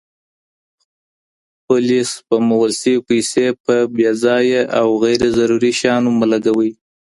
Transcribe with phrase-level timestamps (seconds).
[1.59, 6.71] خپلي سپمول سوي پيسې په بې ځايه او غير ضروري شيانو مه لګوئ.